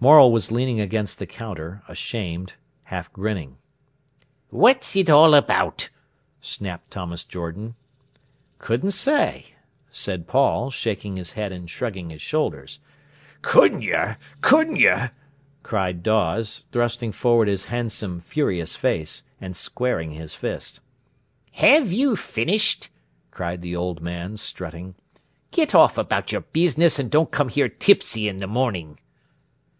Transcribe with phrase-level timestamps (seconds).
[0.00, 2.52] Morel was leaning against the counter, ashamed,
[2.84, 3.56] half grinning.
[4.48, 5.88] "What's it all about?"
[6.40, 7.74] snapped Thomas Jordan.
[8.60, 9.46] "Couldn't say,"
[9.90, 12.78] said Paul, shaking his head and shrugging his shoulders.
[13.42, 15.10] "Couldn't yer, couldn't yer!"
[15.64, 20.78] cried Dawes, thrusting forward his handsome, furious face, and squaring his fist.
[21.54, 22.88] "Have you finished?"
[23.32, 24.94] cried the old man, strutting.
[25.50, 29.00] "Get off about your business, and don't come here tipsy in the morning."